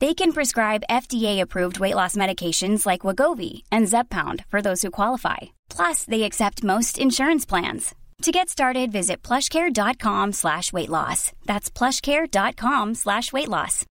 [0.00, 5.38] They can prescribe FDA-approved weight loss medications like Wegovy and Zepbound for those who qualify.
[5.70, 7.94] Plus, they accept most insurance plans.
[8.22, 11.32] To get started, visit plushcare.com slash weight loss.
[11.46, 13.84] That's plushcare.com slash weight loss.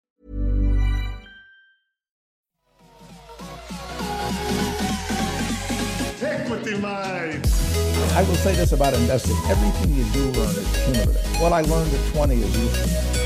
[8.15, 9.37] I will say this about investing.
[9.49, 11.41] Everything you do learn is cumulative.
[11.41, 13.22] What I learned at 20 is useful.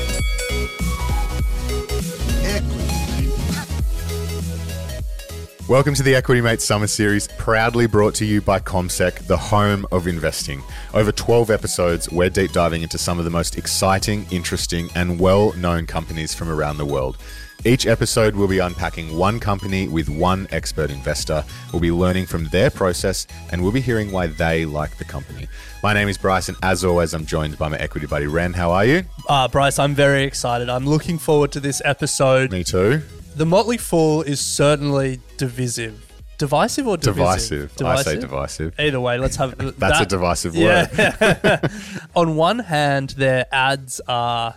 [5.69, 9.85] Welcome to the Equity Mates Summer Series, proudly brought to you by CommSec, the home
[9.91, 10.63] of investing.
[10.93, 15.51] Over 12 episodes, we're deep diving into some of the most exciting, interesting, and well
[15.57, 17.17] known companies from around the world.
[17.65, 21.43] Each episode, we'll be unpacking one company with one expert investor.
[21.73, 25.49] We'll be learning from their process and we'll be hearing why they like the company.
[25.83, 28.53] My name is Bryce, and as always, I'm joined by my equity buddy Ren.
[28.53, 29.03] How are you?
[29.27, 30.69] Uh, Bryce, I'm very excited.
[30.69, 32.53] I'm looking forward to this episode.
[32.53, 33.01] Me too.
[33.37, 36.03] The Motley Fool is certainly divisive.
[36.39, 37.75] Divisive or divisive?
[37.75, 38.07] Divisive.
[38.07, 38.79] I say divisive.
[38.79, 40.89] Either way, let's have That's a divisive word.
[40.97, 41.59] Yeah.
[42.15, 44.55] On one hand, their ads are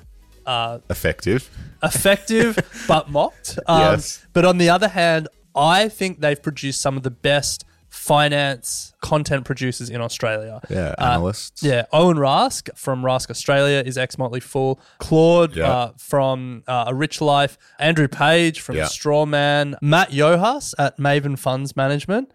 [0.88, 1.50] Effective.
[1.82, 3.58] effective but mocked.
[3.66, 4.26] Um, Yes.
[4.32, 9.44] But on the other hand, I think they've produced some of the best finance content
[9.44, 10.60] producers in Australia.
[10.70, 11.62] Yeah, Uh, analysts.
[11.62, 14.80] yeah, Owen Rask from Rask Australia is ex Motley Fool.
[14.98, 15.70] Claude Yeah.
[15.70, 17.58] uh, from uh, A Rich Life.
[17.78, 18.84] Andrew Page from Yeah.
[18.84, 19.74] Strawman.
[19.82, 22.30] Matt Joass at Maven Funds Management.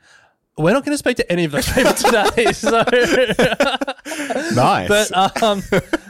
[0.58, 2.52] We're not going to speak to any of those people today.
[2.54, 2.84] So.
[4.54, 4.88] Nice.
[4.88, 5.62] But um,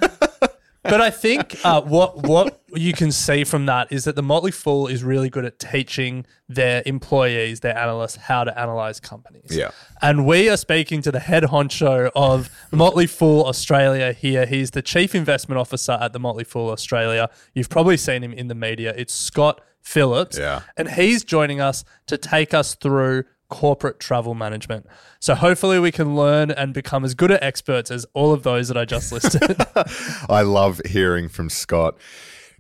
[0.90, 4.51] but I think uh, what what you can see from that is that the Motley
[4.51, 9.50] Fool is really good at teaching their employees, their analysts, how to analyze companies.
[9.51, 9.72] Yeah.
[10.01, 14.46] And we are speaking to the head honcho of Motley Fool Australia here.
[14.46, 17.29] He's the chief investment officer at the Motley Fool Australia.
[17.53, 18.94] You've probably seen him in the media.
[18.96, 20.38] It's Scott Phillips.
[20.38, 20.62] Yeah.
[20.75, 23.23] And he's joining us to take us through
[23.56, 24.86] corporate travel management.
[25.22, 28.68] So hopefully we can learn and become as good at experts as all of those
[28.68, 29.56] that I just listed.
[30.30, 31.96] I love hearing from Scott.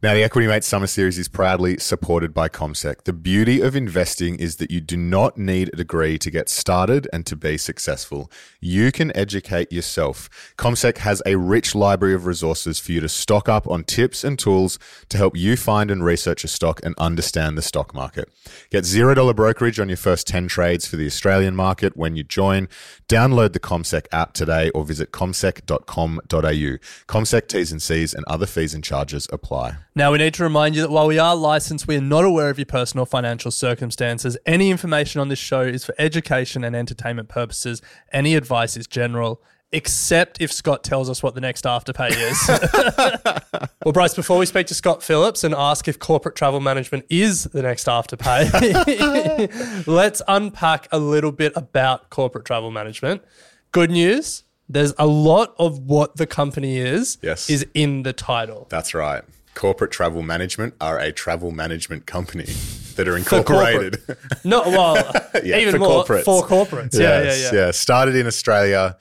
[0.03, 3.05] Now, the Equity Mates Summer Series is proudly supported by CommSec.
[3.05, 7.07] The beauty of investing is that you do not need a degree to get started
[7.13, 8.29] and to be successful.
[8.59, 10.53] You can educate yourself.
[10.57, 14.37] CommSec has a rich library of resources for you to stock up on tips and
[14.37, 18.29] tools to help you find and research a stock and understand the stock market.
[18.69, 22.67] Get $0 brokerage on your first 10 trades for the Australian market when you join.
[23.07, 26.19] Download the CommSec app today or visit commsec.com.au.
[27.07, 29.77] CommSec T's and C's and other fees and charges apply.
[29.97, 32.49] Now, we need to remind you that while we are licensed, we are not aware
[32.49, 34.37] of your personal financial circumstances.
[34.45, 37.81] Any information on this show is for education and entertainment purposes.
[38.11, 39.41] Any advice is general,
[39.71, 43.71] except if Scott tells us what the next afterpay is.
[43.85, 47.45] well, Bryce, before we speak to Scott Phillips and ask if corporate travel management is
[47.45, 48.51] the next afterpay,
[49.87, 53.23] let's unpack a little bit about corporate travel management.
[53.71, 54.43] Good news.
[54.67, 57.49] There's a lot of what the company is Yes.
[57.49, 58.67] is in the title.
[58.69, 59.23] That's right.
[59.55, 62.45] Corporate Travel Management are a travel management company
[62.95, 64.03] that are incorporated.
[64.43, 64.95] No, well,
[65.43, 66.23] Yeah, even for more corporates.
[66.25, 66.93] for corporates.
[66.93, 68.97] Yeah, Yes, yeah, yeah, Started in Australia.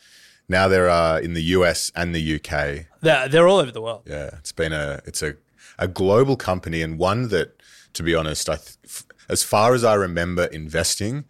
[0.48, 2.86] Now they're uh, in the US and the UK.
[3.00, 4.02] They're, they're all over the world.
[4.06, 5.34] Yeah, it's been a it's a
[5.78, 7.60] a global company and one that,
[7.94, 11.24] to be honest, I th- f- as far as I remember investing,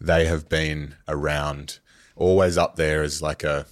[0.00, 1.78] they have been around,
[2.16, 3.66] always up there as like a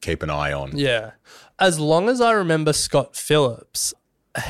[0.00, 0.76] keep an eye on.
[0.76, 1.12] Yeah.
[1.58, 3.94] As long as I remember Scott Phillips,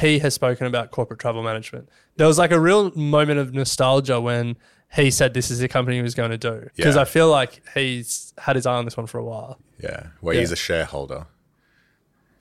[0.01, 1.89] he has spoken about corporate travel management.
[2.17, 4.57] There was like a real moment of nostalgia when
[4.95, 6.69] he said this is the company he was going to do.
[6.77, 7.03] Because Yeah.
[7.03, 9.59] I feel like he's had his eye on this one for a while.
[9.83, 10.41] Yeah, where Yeah.
[10.41, 11.27] he's a shareholder.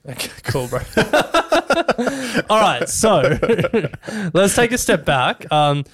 [0.08, 0.80] Okay, cool, bro.
[2.50, 3.38] All right, so
[4.34, 5.50] let's take a step back.
[5.52, 5.84] Um,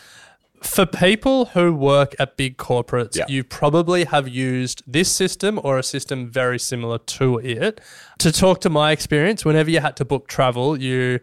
[0.63, 3.25] For people who work at big corporates, Yeah.
[3.29, 7.81] you probably have used this system or a system very similar to it.
[8.19, 11.21] To talk to my experience, whenever you had to book travel, you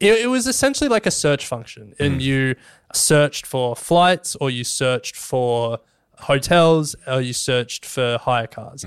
[0.00, 2.56] it, it was essentially like a search function, and you
[2.92, 5.78] searched for flights, or you searched for
[6.18, 8.84] hotels, or you searched for hire cars.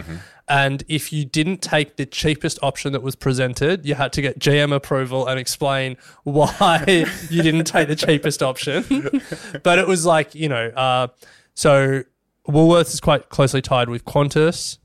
[0.47, 4.39] And if you didn't take the cheapest option that was presented, you had to get
[4.39, 9.21] GM approval and explain why you didn't take the cheapest option.
[9.63, 11.07] but it was like you know, uh,
[11.53, 12.03] so
[12.47, 14.79] Woolworths is quite closely tied with Qantas.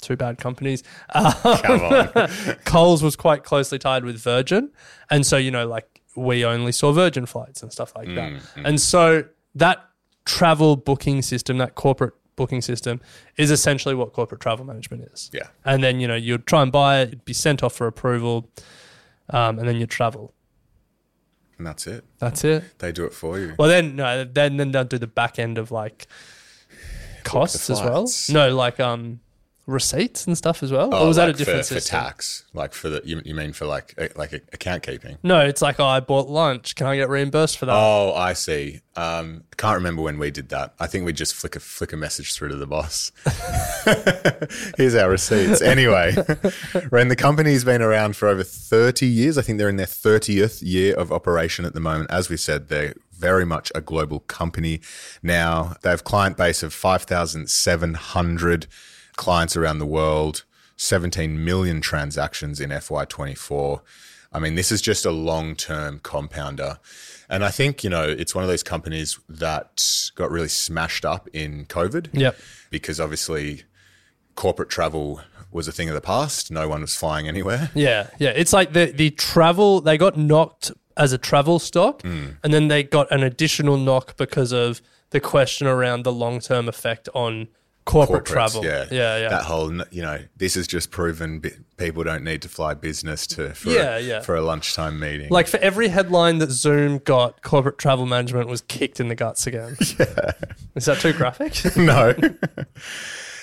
[0.00, 0.82] Two bad companies.
[1.10, 2.28] Um, Come on.
[2.64, 4.70] Coles was quite closely tied with Virgin.
[5.10, 8.40] And so, you know, like we only saw Virgin flights and stuff like that.
[8.56, 9.24] And so
[9.54, 9.84] that
[10.24, 13.00] travel booking system, that corporate booking system,
[13.36, 15.30] is essentially what corporate travel management is.
[15.32, 15.48] Yeah.
[15.64, 18.48] And then, you know, you'd try and buy it, it'd be sent off for approval,
[19.30, 20.32] um, and then you'd travel.
[21.56, 22.04] And that's it.
[22.18, 22.78] That's it.
[22.78, 23.54] They do it for you.
[23.58, 26.06] Well, then, no, then, then they'll do the back end of like
[27.24, 28.06] costs as well.
[28.30, 29.20] No, like um,
[29.68, 30.88] receipts and stuff as well.
[30.92, 32.44] Oh, or was that a different for, for tax?
[32.54, 35.18] Like for the you, you mean for like uh, like account keeping?
[35.22, 36.74] No, it's like, oh, I bought lunch.
[36.74, 37.74] Can I get reimbursed for that?
[37.74, 38.80] Oh, I see.
[38.96, 40.74] Um, can't remember when we did that.
[40.80, 43.12] I think we just flick a flick a message through to the boss.
[44.76, 45.60] Here's our receipts.
[45.60, 46.16] Anyway,
[46.90, 49.36] Ren, the company's been around for over 30 years.
[49.36, 52.10] I think they're in their 30th year of operation at the moment.
[52.10, 54.80] As we said, they're very much a global company
[55.22, 55.74] now.
[55.82, 58.66] They have client base of 5,700
[59.18, 60.44] clients around the world,
[60.76, 63.82] 17 million transactions in FY24.
[64.32, 66.78] I mean, this is just a long term compounder.
[67.28, 69.84] And I think, you know, it's one of those companies that
[70.14, 72.08] got really smashed up in COVID.
[72.12, 72.38] Yep.
[72.70, 73.64] Because obviously
[74.34, 75.20] corporate travel
[75.50, 76.50] was a thing of the past.
[76.50, 77.70] No one was flying anywhere.
[77.74, 78.30] Yeah, yeah.
[78.34, 82.26] It's like the the travel they got knocked as a travel stock, Hmm.
[82.44, 86.68] and then they got an additional knock because of the question around the long term
[86.68, 87.48] effect on
[87.88, 88.64] corporate travel.
[88.64, 88.84] Yeah.
[88.90, 89.28] yeah, yeah.
[89.30, 91.42] That whole, you know, this is just proven
[91.78, 94.20] people don't need to fly business to for, Yeah, a, yeah.
[94.20, 95.30] for a lunchtime meeting.
[95.30, 99.46] like for every headline that Zoom got, corporate travel management was kicked in the guts
[99.46, 99.76] again.
[99.98, 100.32] Yeah.
[100.74, 101.54] Is that too graphic?
[101.76, 102.14] no.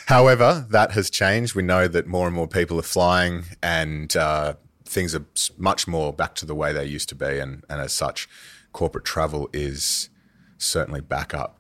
[0.06, 1.56] However, that has changed.
[1.56, 4.54] We know that more and more people are flying and uh,
[4.86, 5.26] things are
[5.58, 7.40] much more back to the way they used to be.
[7.40, 8.30] And, and as such,
[8.72, 10.10] corporate travel is
[10.58, 11.55] certainly back up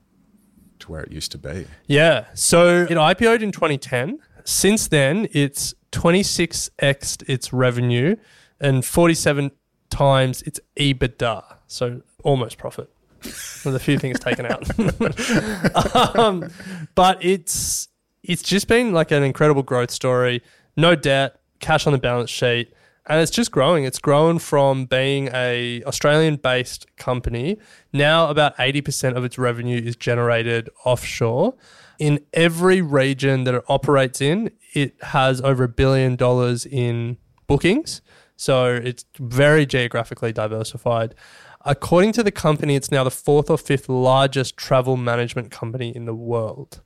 [0.85, 1.67] to where it used to be.
[1.87, 2.25] Yeah.
[2.33, 4.19] So it IPO'd in 2010.
[4.43, 8.15] Since then, it's 26x its revenue
[8.59, 9.51] and 47
[9.89, 11.43] times its EBITDA.
[11.67, 12.89] So almost profit
[13.23, 16.15] with a few things taken out.
[16.17, 16.49] um,
[16.93, 17.87] but it's
[18.23, 20.41] it's just been like an incredible growth story.
[20.77, 22.73] No debt, cash on the balance sheet,
[23.07, 23.83] and it's just growing.
[23.83, 27.57] It's grown from being a Australian based company.
[27.93, 31.55] Now about 80% of its revenue is generated offshore.
[31.99, 37.17] In every region that it operates in, it has over a billion dollars in
[37.47, 38.01] bookings.
[38.35, 41.15] So it's very geographically diversified.
[41.61, 46.05] According to the company, it's now the fourth or fifth largest travel management company in
[46.05, 46.81] the world.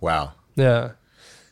[0.00, 0.32] Wow.
[0.56, 0.92] Yeah.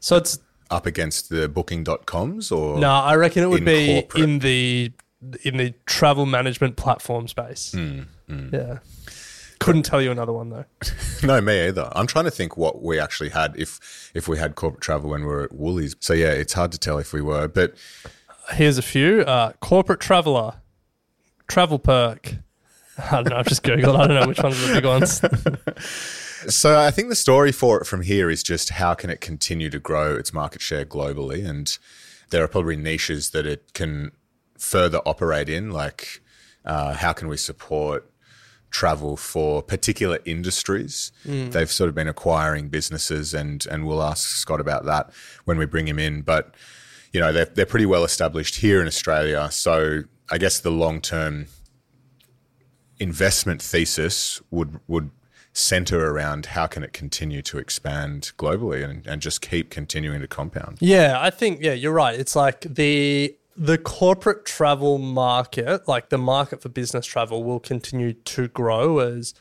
[0.00, 0.38] So it's
[0.72, 4.22] Up against the booking.coms or no, I reckon it would in be corporate?
[4.24, 4.92] in the
[5.44, 7.72] in the travel management platform space.
[7.72, 8.00] Hmm,
[8.52, 8.78] Yeah.
[9.60, 10.64] Couldn't tell you another one though.
[11.22, 11.88] No, me either.
[11.94, 15.20] I'm trying to think what we actually had if if we had corporate travel when
[15.20, 15.94] we were at Woolies.
[16.00, 17.74] So yeah, it's hard to tell if we were, but
[18.54, 19.20] Here's a few.
[19.20, 20.54] Uh, corporate traveler,
[21.48, 22.38] TravelPerk.
[22.98, 23.36] I don't know.
[23.36, 23.96] I've just googled.
[23.98, 25.20] I don't know which ones are the big ones.
[26.48, 29.70] So I think the story for it from here is just how can it continue
[29.70, 31.76] to grow its market share globally, and
[32.30, 34.12] there are probably niches that it can
[34.58, 36.22] further operate in, like
[36.64, 38.08] uh, how can we support
[38.70, 41.12] travel for particular industries.
[41.50, 45.12] They've sort of been acquiring businesses, and and we'll ask Scott about that
[45.44, 46.22] when we bring him in.
[46.22, 46.54] But
[47.12, 51.00] you know they're they're pretty well established here in Australia, so I guess the long
[51.00, 51.46] term
[52.98, 55.10] investment thesis would would
[55.52, 60.26] center around how can it continue to expand globally and, and just keep continuing to
[60.26, 60.78] compound.
[60.80, 62.18] Yeah, I think yeah, you're right.
[62.18, 68.14] It's like the the corporate travel market, like the market for business travel will continue
[68.14, 69.34] to grow as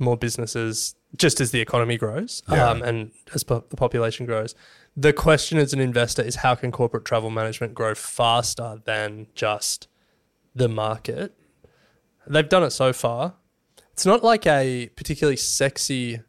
[0.00, 2.70] more businesses just as the economy grows Yeah.
[2.70, 4.54] um, and as po- the population grows.
[4.96, 9.86] The question as an investor is how can corporate travel management grow faster than just
[10.54, 11.34] the market?
[12.26, 13.34] They've done it so far.
[13.92, 16.20] It's not like a particularly sexy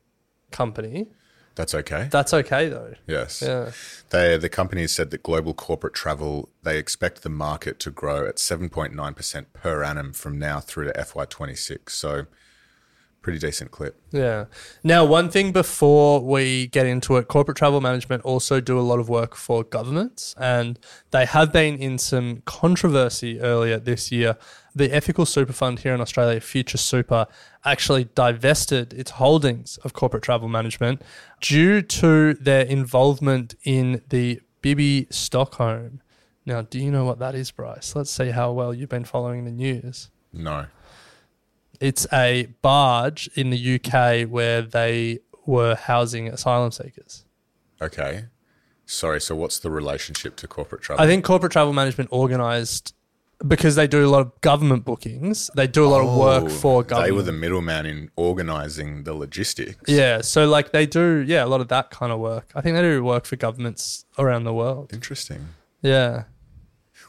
[0.51, 1.08] company.
[1.55, 2.08] That's okay.
[2.10, 2.93] That's okay though.
[3.08, 3.41] yes.
[3.46, 3.72] Yeah.
[4.10, 8.27] They, the company has said that global corporate travel, they expect the market to grow
[8.27, 11.91] at 7.9% per annum from now through to FY26.
[11.91, 12.25] So
[13.24, 14.00] pretty decent clip.
[14.12, 14.46] Yeah.
[14.84, 19.00] Now, one thing before we get into it, corporate travel management also do a lot
[19.00, 20.77] of work for governments, and
[21.12, 24.38] they have been in some controversy earlier this year.
[24.75, 27.27] The ethical super fund here in Australia, Future Super,
[27.63, 31.01] actually divested its holdings of corporate travel management
[31.42, 36.01] due to their involvement in the Bibby Stockholm.
[36.46, 37.96] Now, do you know what that is, Bryce?
[37.96, 40.10] Let's see how well you've been following the news.
[40.32, 40.65] No.
[41.80, 47.25] It's a barge in the UK where they were housing asylum seekers.
[47.82, 48.25] Okay.
[48.86, 51.03] Sorry, so what's the relationship to corporate travel?
[51.03, 52.94] I think corporate travel management organized
[53.48, 55.50] because they do a lot of government bookings.
[55.56, 57.08] They do a lot of work Oh, for government.
[57.08, 59.90] They were the middleman in organizing the logistics.
[59.92, 62.52] yeah, so like they do, yeah, a lot of that kind of work.
[62.56, 64.92] I think they do work for governments around the world.
[64.94, 65.50] Interesting.
[65.82, 66.24] Yeah.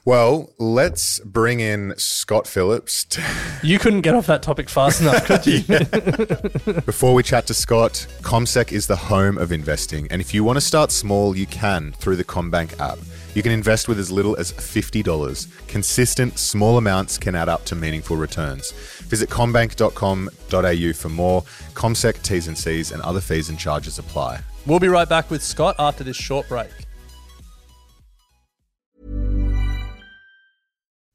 [0.07, 3.05] Well, let's bring in Scott Phillips.
[3.07, 3.23] To,
[3.63, 5.63] You couldn't get off that topic fast enough, could you?
[6.83, 10.07] before we chat to Scott, CommSec is the home of investing.
[10.11, 12.99] And if you want to start small, you can through the CommBank app.
[13.35, 15.47] You can invest with as little as $50.
[15.69, 18.71] Consistent, small amounts can add up to meaningful returns.
[19.11, 21.43] Visit commbank.com.au for more.
[21.75, 24.41] CommSec T's and C's and other fees and charges apply.
[24.67, 26.71] we'll be right back with Scott after this short break.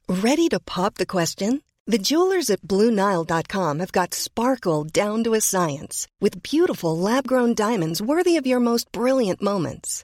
[0.09, 1.61] Ready to pop the question?
[1.85, 7.53] The jewelers at BlueNile.com have got sparkle down to a science with beautiful lab grown
[7.53, 10.03] diamonds worthy of your most brilliant moments.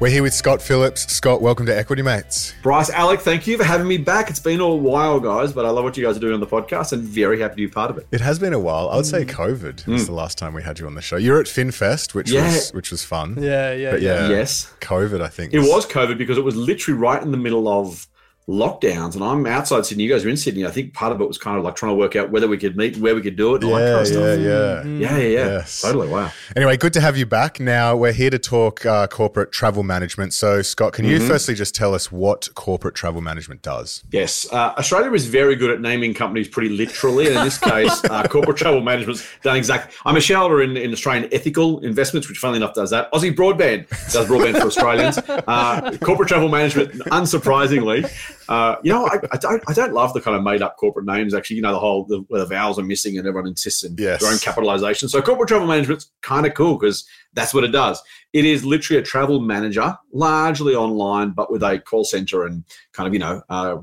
[0.00, 1.12] We're here with Scott Phillips.
[1.12, 2.54] Scott, welcome to Equity Mates.
[2.62, 4.30] Bryce, Alec, thank you for having me back.
[4.30, 6.46] It's been a while, guys, but I love what you guys are doing on the
[6.46, 8.06] podcast and very happy to be part of it.
[8.12, 8.90] It has been a while.
[8.90, 11.16] I would say COVID was the last time we had you on the show.
[11.16, 12.34] You're at FinFest, which Mm.
[12.34, 12.44] Yeah.
[12.54, 13.38] was which was fun.
[13.40, 14.72] Yeah, yeah, But yeah, Yes.
[14.80, 15.20] COVID.
[15.20, 18.06] I think It was COVID because it was literally right in the middle of
[18.48, 20.04] lockdowns, and I'm outside Sydney.
[20.04, 20.64] You guys are in Sydney.
[20.66, 22.56] I think part of it was kind of like trying to work out whether we
[22.56, 24.22] could meet, where we could do it, and all that Yeah, kind of stuff.
[24.22, 24.82] yeah, yeah.
[24.84, 25.46] Yeah, yeah, yeah.
[25.58, 25.82] Yes.
[25.82, 26.08] Totally.
[26.08, 26.32] Wow.
[26.56, 27.60] Anyway, good to have you back.
[27.60, 30.32] Now we're here to talk uh, corporate travel management.
[30.32, 34.02] So, Scott, can you firstly just tell us what corporate travel management does?
[34.10, 38.02] Yes, uh, Australia is very good at naming companies pretty literally, and in this case,
[38.04, 39.94] uh, corporate travel management's done exactly.
[40.06, 43.12] I'm a shareholder in, in Australian Ethical Investments, which, funnily enough, does that.
[43.12, 45.18] Aussie Broadband does broadband for Australians.
[45.18, 48.08] Uh, corporate travel management, unsurprisingly,
[48.48, 51.04] uh, you know, I, I don't, I don't love the kind of made up corporate
[51.06, 51.34] names.
[51.34, 53.94] Actually, you know, the whole the, where the vowels are missing and everyone insists in
[53.98, 54.20] Yes.
[54.22, 55.08] their own capitalization.
[55.08, 58.02] So, corporate travel management's kind of cool because that's what it does.
[58.32, 63.06] It is literally a travel manager, largely online, but with a call center and kind
[63.06, 63.76] of, you know, uh,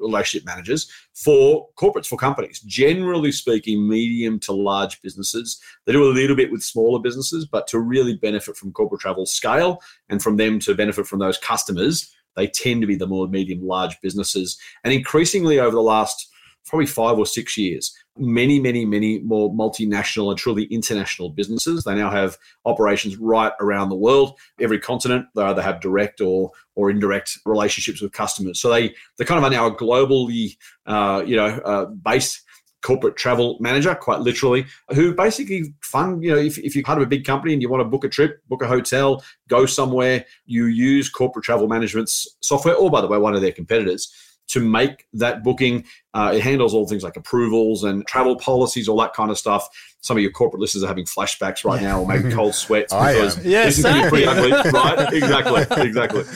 [0.00, 2.60] relationship managers for corporates, for companies.
[2.60, 5.60] Generally speaking, medium to large businesses.
[5.86, 9.26] They do a little bit with smaller businesses, but to really benefit from corporate travel
[9.26, 13.28] scale and from them to benefit from those customers, they tend to be the more
[13.28, 14.58] medium large businesses.
[14.82, 16.28] And increasingly over the last
[16.66, 21.84] probably five or six years, many, many, many more multinational and truly international businesses.
[21.84, 25.26] They now have operations right around the world, every continent.
[25.34, 28.60] They either have direct or or indirect relationships with customers.
[28.60, 30.56] So they they kind of are now globally,
[30.86, 32.42] uh, you know, uh, based
[32.82, 37.04] corporate travel manager, quite literally, who basically fund, you know, if, if you're part of
[37.04, 40.24] a big company and you want to book a trip, book a hotel, go somewhere,
[40.46, 44.12] you use corporate travel management's software, or by the way, one of their competitors,
[44.48, 45.84] to make that booking.
[46.12, 49.68] Uh, it handles all things like approvals and travel policies, all that kind of stuff.
[50.00, 53.12] Some of your corporate listeners are having flashbacks right now, or maybe cold sweats I
[53.12, 53.44] because am.
[53.44, 55.12] Yeah, this is going to be pretty ugly, right?
[55.12, 56.24] Exactly, exactly.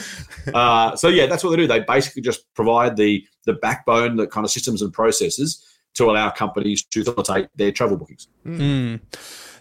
[0.53, 1.65] Uh, so yeah, that's what they do.
[1.65, 6.29] They basically just provide the the backbone, the kind of systems and processes to allow
[6.29, 8.27] companies to facilitate their travel bookings.
[8.45, 8.99] Mm.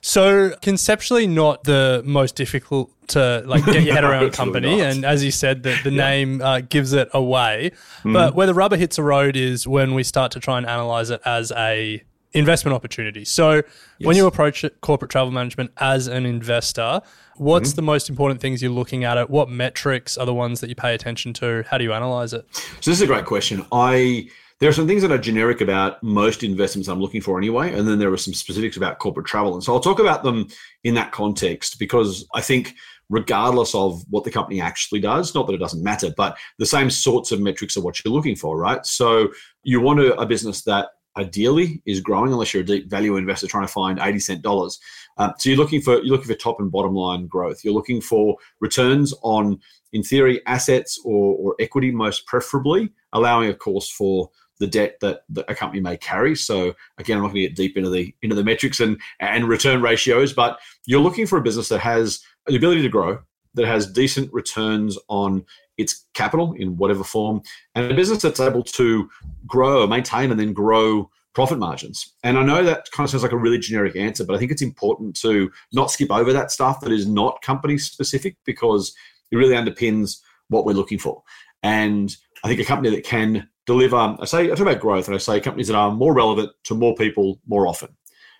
[0.00, 4.86] So conceptually, not the most difficult to like get your head around company, not.
[4.86, 6.08] and as you said, the, the Yeah.
[6.10, 7.72] name uh, gives it away.
[8.02, 8.12] Mm.
[8.12, 11.08] But where the rubber hits the road is when we start to try and analyze
[11.10, 12.02] it as a
[12.34, 13.24] investment opportunity.
[13.24, 13.62] So,
[14.00, 17.00] when you approach it- corporate travel management as an investor,
[17.36, 17.76] what's Mm-hmm.
[17.76, 19.16] the most important things you're looking at?
[19.16, 21.64] It what metrics are the ones that you pay attention to?
[21.70, 22.44] How do you analyze it?
[22.80, 23.64] So this is a great question.
[23.72, 24.28] I
[24.64, 27.86] there are some things that are generic about most investments I'm looking for anyway, and
[27.86, 29.52] then there are some specifics about corporate travel.
[29.52, 30.48] And so I'll talk about them
[30.84, 32.74] in that context because I think
[33.10, 36.88] regardless of what the company actually does, not that it doesn't matter, but the same
[36.88, 38.86] sorts of metrics are what you're looking for, right?
[38.86, 39.28] So
[39.64, 43.46] you want a, a business that ideally is growing unless you're a deep value investor
[43.46, 44.80] trying to find 80 cent dollars.
[45.18, 47.60] Um, so you're looking for you're looking for top and bottom line growth.
[47.64, 49.60] You're looking for returns on,
[49.92, 54.30] in theory, assets or, or equity, most preferably, allowing, of course, for
[54.60, 56.36] the debt that, that a company may carry.
[56.36, 59.48] So again, I'm not going to get deep into the into the metrics and and
[59.48, 63.18] return ratios, but you're looking for a business that has the ability to grow,
[63.54, 65.44] that has decent returns on
[65.76, 67.42] its capital in whatever form,
[67.74, 69.08] and a business that's able to
[69.46, 72.14] grow, maintain, and then grow profit margins.
[72.22, 74.52] And I know that kind of sounds like a really generic answer, but I think
[74.52, 78.94] it's important to not skip over that stuff that is not company specific because
[79.32, 81.24] it really underpins what we're looking for.
[81.64, 85.14] And I think a company that can deliver, I say, I talk about growth, and
[85.14, 87.88] I say companies that are more relevant to more people more often.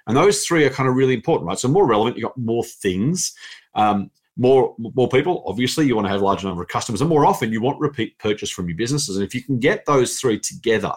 [0.07, 1.59] And those three are kind of really important, right?
[1.59, 3.35] So more relevant, you've got more things,
[3.75, 5.45] um, more more people.
[5.47, 7.81] Obviously, you want to have a larger number of customers, and more often, you want
[7.81, 9.17] repeat purchase from your businesses.
[9.17, 10.93] And if you can get those three together,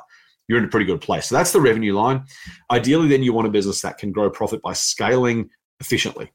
[0.47, 1.27] you're in a pretty good place.
[1.27, 2.25] So that's the revenue line.
[2.71, 6.31] Ideally, then you want a business that can grow profit by scaling efficiently.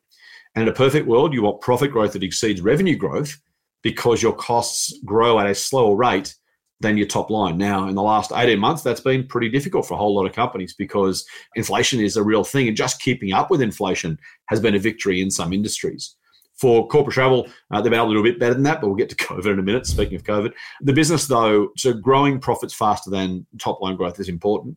[0.54, 3.40] And in a perfect world, you want profit growth that exceeds revenue growth
[3.82, 6.34] because your costs grow at a slower rate
[6.82, 7.56] than your top line.
[7.56, 10.32] Now, in the last 18 months, that's been pretty difficult for a whole lot of
[10.32, 11.24] companies because
[11.54, 12.68] inflation is a real thing.
[12.68, 16.16] And just keeping up with inflation has been a victory in some industries.
[16.56, 19.16] For corporate travel, uh, they've been a bit better than that, but we'll get to
[19.24, 19.86] COVID in a minute.
[19.86, 24.28] Speaking of COVID, the business, though, so growing profits faster than top line growth is
[24.28, 24.76] important.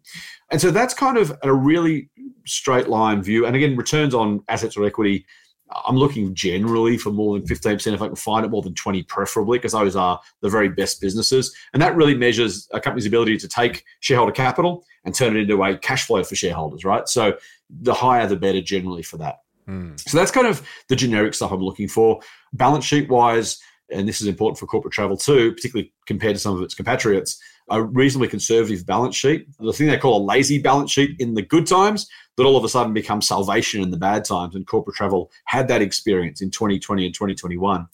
[0.52, 2.10] And so that's kind of a really
[2.46, 3.46] straight line view.
[3.46, 5.26] And again, returns on assets or equity
[5.72, 9.04] I'm looking generally for more than 15% if I can find it, more than 20
[9.04, 11.56] preferably, because those are the very best businesses.
[11.74, 15.64] And that really measures a company's ability to take shareholder capital and turn it into
[15.64, 17.08] a cash flow for shareholders, right?
[17.08, 17.38] So
[17.70, 19.40] the higher the better generally for that.
[19.66, 19.96] Hmm.
[19.98, 22.22] So that's kind of the generic stuff I'm looking for.
[22.54, 23.60] Balance sheet wise,
[23.92, 27.42] and this is important for corporate travel too, particularly compared to some of its compatriots,
[27.70, 29.48] a reasonably conservative balance sheet.
[29.60, 32.64] The thing they call a lazy balance sheet in the good times that all of
[32.64, 34.56] a sudden becomes salvation in the bad times.
[34.56, 37.88] And corporate travel had that experience in 2020 and 2021.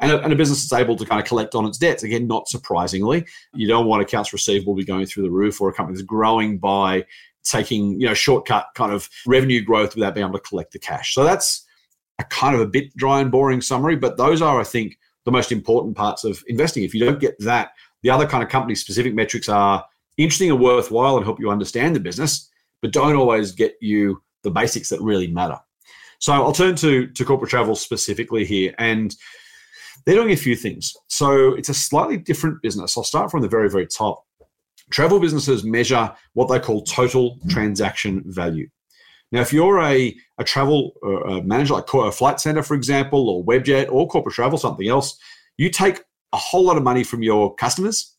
[0.00, 2.04] And a, and a business that's able to kind of collect on its debts.
[2.04, 5.72] Again, not surprisingly, you don't want accounts receivable be going through the roof or a
[5.72, 7.04] company that's growing by
[7.44, 11.14] taking, you know, shortcut kind of revenue growth without being able to collect the cash.
[11.14, 11.66] So that's
[12.20, 15.32] a kind of a bit dry and boring summary, but those are, I think, the
[15.32, 16.84] most important parts of investing.
[16.84, 19.84] If you don't get that, the other kind of company specific metrics are
[20.16, 22.48] interesting and worthwhile and help you understand the business,
[22.82, 25.58] but don't always get you the basics that really matter.
[26.20, 28.74] So I'll turn to, to corporate travel specifically here.
[28.78, 29.14] And
[30.04, 30.94] they're doing a few things.
[31.08, 32.96] So it's a slightly different business.
[32.96, 34.24] I'll start from the very, very top.
[34.90, 38.68] Travel businesses measure what they call total transaction value.
[39.30, 43.28] Now, if you're a, a travel uh, uh, manager like a Flight Centre, for example,
[43.28, 45.18] or Webjet or corporate travel, something else,
[45.58, 46.00] you take
[46.32, 48.16] a whole lot of money from your customers.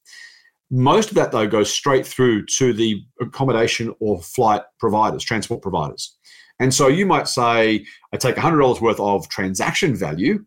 [0.72, 6.16] Most of that, though, goes straight through to the accommodation or flight providers, transport providers.
[6.60, 10.46] And so you might say, I take $100 worth of transaction value,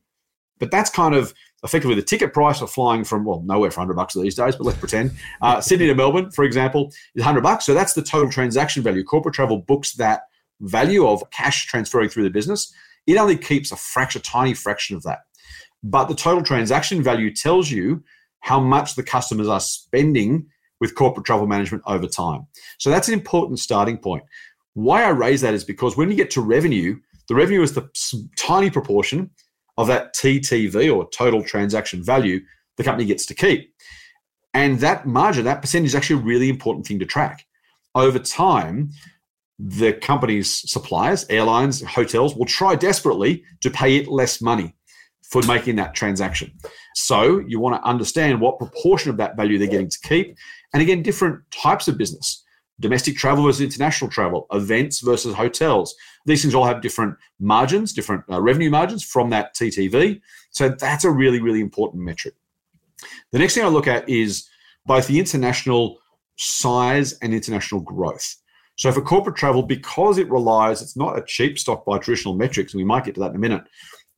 [0.59, 3.95] but that's kind of effectively the ticket price of flying from, well, nowhere for 100
[3.95, 5.13] bucks these days, but let's pretend.
[5.41, 7.65] Uh, Sydney to Melbourne, for example, is 100 bucks.
[7.65, 9.03] So that's the total transaction value.
[9.05, 10.23] Corporate travel books that
[10.61, 12.73] value of cash transferring through the business.
[13.07, 15.21] It only keeps a fraction, a tiny fraction of that.
[15.83, 18.05] But the total transaction value tells you
[18.43, 20.47] how much the customers are spending
[20.81, 22.47] with corporate travel management over time.
[22.79, 24.25] So that's an important starting point.
[24.75, 27.89] Why I raise that is because when you get to revenue, the revenue is the
[28.37, 29.31] tiny proportion
[29.79, 32.41] of that TTV or total transaction value
[32.77, 33.73] the company gets to keep.
[34.55, 37.47] And that margin, that percentage is actually a really important thing to track.
[37.95, 38.91] Over time,
[39.59, 44.75] the company's suppliers, airlines, hotels will try desperately to pay it less money
[45.33, 46.53] for making that transaction.
[46.95, 50.37] So you want to understand what proportion of that value they're getting to keep.
[50.75, 52.45] And again, different types of business
[52.81, 55.95] domestic travel versus international travel, events versus hotels.
[56.27, 60.21] These things all have different margins, different uh, revenue margins from that TTV.
[60.51, 62.35] So that's a really, really important metric.
[63.31, 64.49] The next thing I look at is
[64.85, 65.99] both the international
[66.37, 68.37] size and international growth.
[68.77, 72.73] So for corporate travel, because it relies, it's not a cheap stock by traditional metrics,
[72.73, 73.63] and we might get to that in a minute,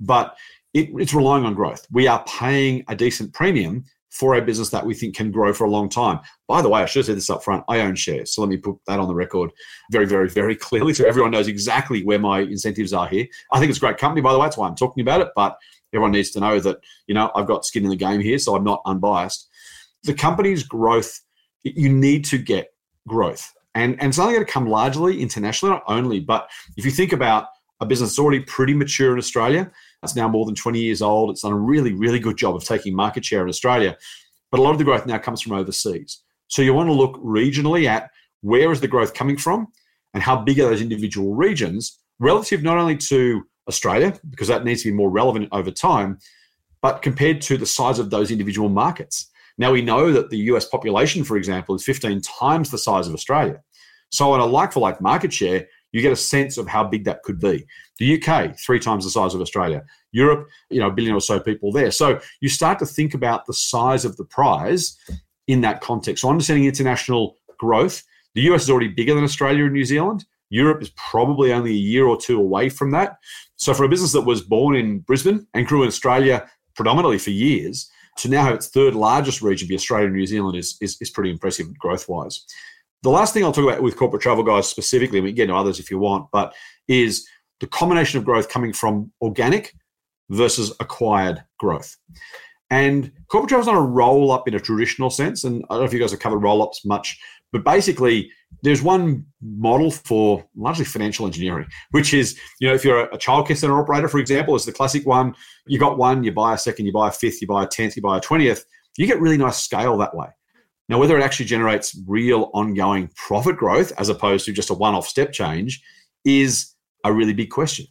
[0.01, 0.37] but
[0.75, 1.87] it, it's relying on growth.
[1.91, 5.65] We are paying a decent premium for a business that we think can grow for
[5.65, 6.21] a long time.
[6.47, 7.65] By the way, I should have said this up front.
[7.69, 8.33] I own shares.
[8.33, 9.51] So let me put that on the record
[9.91, 13.27] very, very, very clearly so everyone knows exactly where my incentives are here.
[13.53, 14.47] I think it's a great company, by the way.
[14.47, 15.29] That's why I'm talking about it.
[15.35, 15.57] But
[15.93, 18.55] everyone needs to know that, you know, I've got skin in the game here, so
[18.55, 19.49] I'm not unbiased.
[20.05, 21.21] The company's growth,
[21.65, 22.69] you need to get
[23.09, 23.53] growth.
[23.75, 27.13] And, and it's only going to come largely internationally, not only, but if you think
[27.13, 27.49] about
[27.81, 29.71] a business that's already pretty mature in Australia,
[30.05, 31.31] it's now more than 20 years old.
[31.31, 33.97] It's done a really, really good job of taking market share in Australia.
[34.51, 36.23] But a lot of the growth now comes from overseas.
[36.49, 38.11] So you want to look regionally at
[38.43, 39.69] where is the growth coming from
[40.13, 44.83] and how big are those individual regions relative not only to Australia, because that needs
[44.83, 46.19] to be more relevant over time,
[46.83, 49.31] but compared to the size of those individual markets.
[49.57, 53.15] Now we know that the US population, for example, is 15 times the size of
[53.15, 53.63] Australia.
[54.11, 57.05] So on a like for like market share, you get a sense of how big
[57.05, 57.65] that could be.
[58.01, 59.85] The UK, three times the size of Australia.
[60.11, 61.93] Europe, you know, a billion or so people there.
[61.93, 64.99] So you start to think about the size of the prize
[65.47, 66.23] in that context.
[66.23, 68.03] So understanding international growth,
[68.35, 70.25] the US is already bigger than Australia and New Zealand.
[70.51, 73.19] Europe is probably only a year or two away from that.
[73.55, 77.31] So for a business that was born in Brisbane and grew in Australia predominantly for
[77.31, 80.97] years, to now have its third largest region be Australia and New Zealand is, is,
[81.01, 82.45] is pretty impressive growth wise.
[83.05, 85.55] The last thing I'll talk about with corporate travel guys specifically, we can get into
[85.55, 86.55] others if you want, but
[86.89, 87.29] is
[87.61, 89.75] the combination of growth coming from organic
[90.31, 91.95] versus acquired growth.
[92.71, 95.45] And corporate travel is not a roll up in a traditional sense.
[95.45, 97.19] And I don't know if you guys have covered roll ups much,
[97.53, 98.31] but basically,
[98.63, 103.57] there's one model for largely financial engineering, which is, you know, if you're a childcare
[103.57, 105.35] center operator, for example, is the classic one.
[105.67, 107.97] You got one, you buy a second, you buy a fifth, you buy a tenth,
[107.97, 108.65] you buy a twentieth.
[108.97, 110.29] You get really nice scale that way.
[110.89, 114.95] Now, whether it actually generates real ongoing profit growth as opposed to just a one
[114.95, 115.83] off step change
[116.25, 117.87] is a really big question.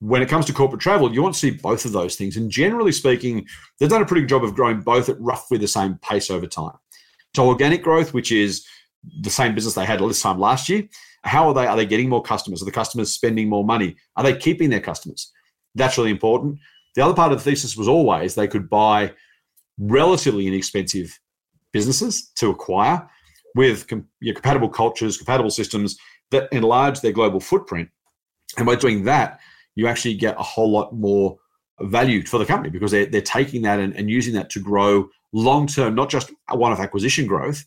[0.00, 2.36] When it comes to corporate travel, you want to see both of those things.
[2.36, 3.46] And generally speaking,
[3.78, 6.46] they've done a pretty good job of growing both at roughly the same pace over
[6.46, 6.76] time.
[7.34, 8.64] So, organic growth, which is
[9.20, 10.84] the same business they had this time last year,
[11.22, 11.66] how are they?
[11.66, 12.62] Are they getting more customers?
[12.62, 13.96] Are the customers spending more money?
[14.16, 15.32] Are they keeping their customers?
[15.74, 16.58] That's really important.
[16.94, 19.12] The other part of the thesis was always they could buy
[19.78, 21.18] relatively inexpensive
[21.74, 23.06] businesses to acquire
[23.54, 25.98] with com- you know, compatible cultures, compatible systems
[26.30, 27.90] that enlarge their global footprint.
[28.56, 29.40] And by doing that,
[29.74, 31.36] you actually get a whole lot more
[31.80, 35.08] value for the company because they're, they're taking that and, and using that to grow
[35.32, 37.64] long term, not just one of acquisition growth,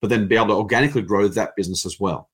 [0.00, 2.30] but then be able to organically grow that business as well.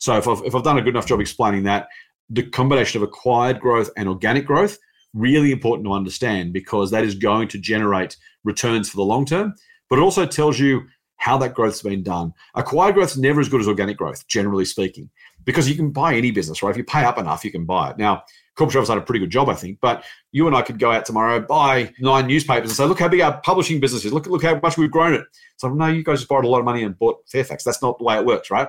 [0.00, 1.88] So if I've, if I've done a good enough job explaining that,
[2.30, 4.78] the combination of acquired growth and organic growth,
[5.12, 9.54] really important to understand because that is going to generate returns for the long term
[9.92, 12.32] but it also tells you how that growth's been done.
[12.54, 15.10] Acquired growth is never as good as organic growth, generally speaking,
[15.44, 16.70] because you can buy any business, right?
[16.70, 17.98] If you pay up enough, you can buy it.
[17.98, 18.22] Now,
[18.56, 20.90] Corporate Travel's done a pretty good job, I think, but you and I could go
[20.90, 24.14] out tomorrow, buy nine newspapers and say, look how big our publishing business is.
[24.14, 25.26] Look, look how much we've grown it.
[25.58, 27.62] So, no, you guys just borrowed a lot of money and bought Fairfax.
[27.62, 28.68] That's not the way it works, right?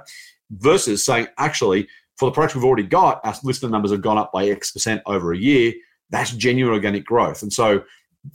[0.51, 4.33] Versus saying, actually, for the products we've already got, our listener numbers have gone up
[4.33, 5.71] by X percent over a year.
[6.09, 7.43] That's genuine organic growth.
[7.43, 7.85] And so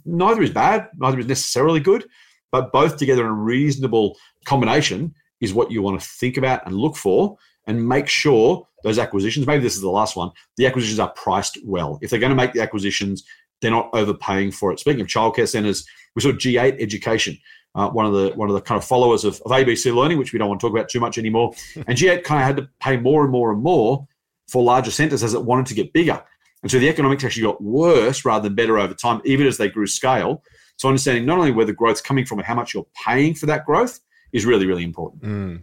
[0.07, 2.07] neither is bad, neither is necessarily good
[2.51, 6.75] but both together in a reasonable combination is what you want to think about and
[6.75, 10.99] look for and make sure those acquisitions, maybe this is the last one, the acquisitions
[10.99, 11.99] are priced well.
[12.01, 13.25] If they're going to make the acquisitions,
[13.61, 14.81] they're not overpaying for it.
[14.81, 17.39] Speaking of childcare centers, we saw G8 Education,
[17.75, 20.33] uh, one of the one of the kind of followers of, of ABC Learning, which
[20.33, 21.53] we don't want to talk about too much anymore.
[21.77, 24.07] and G8 kind of had to pay more and more and more
[24.49, 26.23] for larger centers as it wanted to get bigger.
[26.63, 29.69] And so the economics actually got worse rather than better over time, even as they
[29.69, 30.43] grew scale.
[30.79, 33.47] So understanding not only where the growth's coming from and how much you're paying for
[33.47, 34.01] that growth
[34.33, 35.23] is really, really important.
[35.23, 35.63] Mm.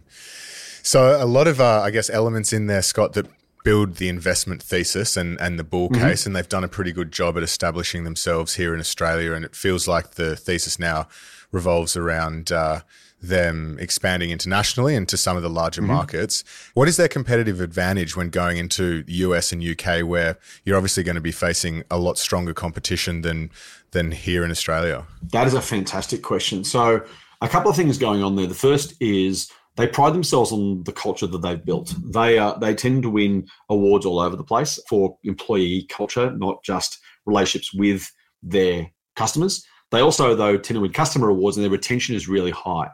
[0.82, 3.26] So a lot of, uh, I guess, elements in there, Scott, that
[3.64, 6.02] build the investment thesis and, and the bull mm-hmm.
[6.02, 9.32] case, and they've done a pretty good job at establishing themselves here in Australia.
[9.32, 11.08] And it feels like the thesis now
[11.50, 12.82] revolves around uh,
[13.28, 15.92] them expanding internationally into some of the larger mm-hmm.
[15.92, 16.44] markets.
[16.74, 21.02] What is their competitive advantage when going into the US and UK, where you're obviously
[21.02, 23.50] going to be facing a lot stronger competition than
[23.92, 25.06] than here in Australia?
[25.32, 26.64] That is a fantastic question.
[26.64, 27.04] So,
[27.40, 28.46] a couple of things going on there.
[28.46, 31.94] The first is they pride themselves on the culture that they've built.
[32.04, 36.62] They uh, they tend to win awards all over the place for employee culture, not
[36.64, 38.10] just relationships with
[38.42, 39.64] their customers.
[39.90, 42.88] They also, though, tend to win customer awards, and their retention is really high.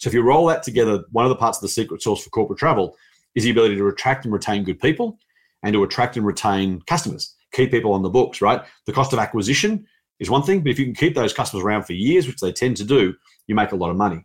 [0.00, 2.30] So if you roll that together, one of the parts of the secret sauce for
[2.30, 2.96] corporate travel
[3.34, 5.18] is the ability to attract and retain good people
[5.62, 8.62] and to attract and retain customers, keep people on the books, right?
[8.86, 9.86] The cost of acquisition
[10.18, 12.50] is one thing, but if you can keep those customers around for years, which they
[12.50, 13.14] tend to do,
[13.46, 14.24] you make a lot of money.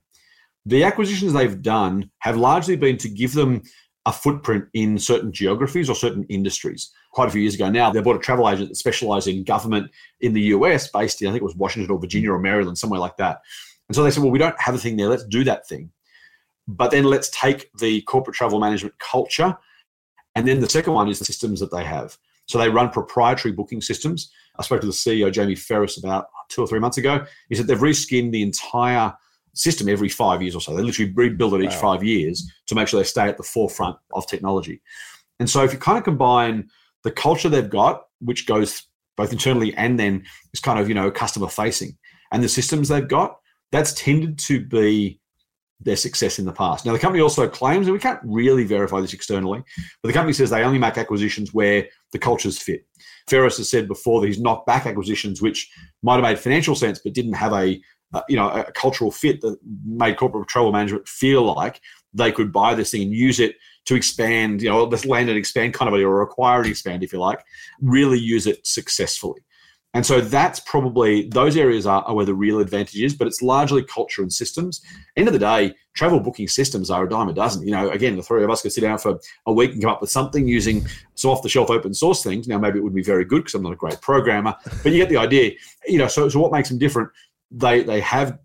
[0.66, 3.62] The acquisitions they've done have largely been to give them
[4.06, 6.90] a footprint in certain geographies or certain industries.
[7.12, 9.92] Quite a few years ago now, they bought a travel agent that specialized in government
[10.22, 13.00] in the US, based in, I think it was Washington or Virginia or Maryland, somewhere
[13.00, 13.42] like that.
[13.89, 15.10] And so they said, well, we don't have a thing there.
[15.10, 15.91] Let's do that thing.
[16.67, 19.56] But then let's take the corporate travel management culture.
[20.36, 22.17] And then the second one is the systems that they have.
[22.48, 24.32] So they run proprietary booking systems.
[24.58, 27.26] I spoke to the CEO, Jamie Pherous, about two or three months ago.
[27.50, 29.13] He said they've reskinned the entire
[29.54, 30.76] system every five years or so.
[30.76, 31.93] They literally rebuild it each wow.
[31.93, 34.82] five years to make sure they stay at the forefront of technology.
[35.39, 36.69] And so if you kind of combine
[37.04, 38.84] the culture they've got, which goes
[39.17, 41.98] both internally and then is kind of, you know, customer facing,
[42.32, 43.38] and the systems they've got,
[43.71, 45.19] that's tended to be
[45.82, 46.86] their success in the past.
[46.86, 49.62] Now, the company also claims, and we can't really verify this externally,
[50.01, 52.88] but the company says they only make acquisitions where the cultures fit.
[53.28, 55.69] Pherous has said before that he's knocked back acquisitions which
[56.01, 57.82] might have made financial sense but didn't have a,
[58.13, 61.82] uh, you know a cultural fit that made corporate travel management feel like
[62.13, 65.38] they could buy this thing and use it to expand, you know, this land and
[65.38, 67.43] expand kind of or acquire and expand, if you like,
[67.82, 69.41] really use it successfully.
[69.96, 73.42] And so that's probably those areas are, are, where the real advantage is, but it's
[73.42, 74.82] largely culture and systems.
[75.16, 77.66] End of the day, travel booking systems are a dime a dozen.
[77.66, 79.92] You know, again, the three of us could sit down for a week and come
[79.92, 82.46] up with something using some off the shelf open source things.
[82.46, 84.54] Now, maybe it would be very good because I'm not a great programmer,
[84.84, 85.54] but you get the idea.
[85.88, 87.10] You know, so, so what makes them different?
[87.50, 88.38] They they have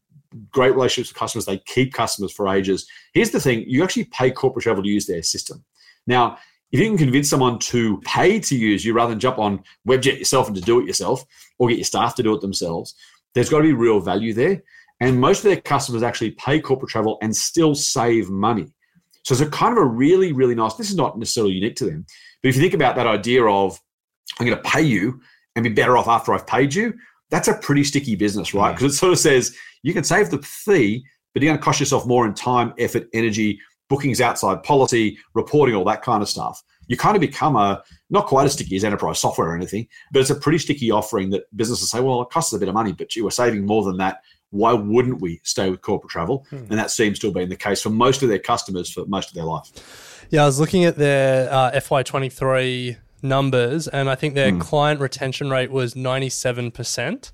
[0.53, 1.47] great relationships with customers.
[1.47, 2.87] They keep customers for ages.
[3.13, 5.65] Here's the thing: you actually pay corporate travel to use their system.
[6.07, 6.39] Now,
[6.73, 10.19] if you can convince someone to pay to use you rather than jump on Webjet
[10.19, 11.25] yourself and to do it yourself
[11.59, 12.95] or get your staff to do it themselves,
[13.35, 14.63] there's got to be real value there.
[15.01, 18.73] And most of their customers actually pay corporate travel and still save money.
[19.25, 21.87] So it's a kind of a really, really nice, this is not necessarily unique to
[21.87, 22.07] them.
[22.43, 23.81] But if you think about that idea of,
[24.39, 25.21] I'm going to pay you
[25.57, 26.95] and be better off after I've paid you,
[27.31, 28.73] that's a pretty sticky business, right?
[28.73, 31.81] Because it sort of says you can save the fee, but you're going to cost
[31.81, 36.63] yourself more in time, effort, energy, bookings outside policy, reporting, all that kind of stuff.
[36.87, 40.21] You kind of become a not quite as sticky as enterprise software or anything, but
[40.21, 42.93] it's a pretty sticky offering that businesses say, well, it costs a bit of money,
[42.93, 44.23] but you are saving more than that.
[44.51, 46.47] Why wouldn't we stay with corporate travel?
[46.51, 46.57] Hmm.
[46.57, 49.29] And that seems to have been the case for most of their customers for most
[49.29, 50.27] of their life.
[50.31, 54.59] Yeah, I was looking at their uh, FY23 numbers, and I think their hmm.
[54.59, 57.33] client retention rate was 97%.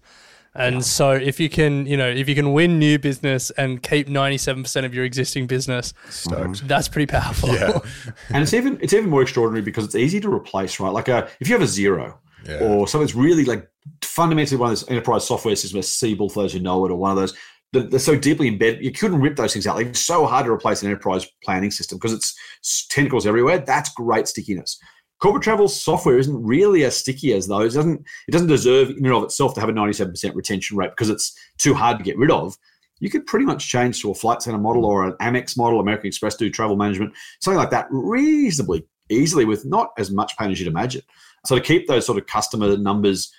[0.59, 0.81] And yeah.
[0.81, 4.85] so if you can, you know, if you can win new business and keep 97%
[4.85, 6.67] of your existing business, Stoked.
[6.67, 7.51] that's pretty powerful.
[7.51, 7.79] Yeah.
[8.31, 10.91] and it's even it's even more extraordinary because it's easy to replace, right?
[10.93, 12.17] Like a, uh, if you have a Xero
[12.47, 12.59] yeah.
[12.61, 13.69] or something that's really like
[14.03, 17.11] fundamentally one of those enterprise software systems, Siebel, for those who know it, or one
[17.11, 17.35] of those,
[17.73, 19.77] they're so deeply embedded, you couldn't rip those things out.
[19.77, 23.59] Like, it's so hard to replace an enterprise planning system because it's tentacles everywhere.
[23.59, 24.79] That's great stickiness
[25.19, 27.75] corporate travel software isn't really as sticky as those.
[27.75, 30.91] It doesn't it doesn't deserve in and of itself to have a 97% retention rate
[30.91, 32.57] because it's too hard to get rid of.
[33.01, 36.07] You could pretty much change to a flight center model or an Amex model, American
[36.07, 40.59] Express do travel management, something like that reasonably easily with not as much pain as
[40.59, 41.03] you'd imagine.
[41.45, 43.33] So to keep those sort of customer numbers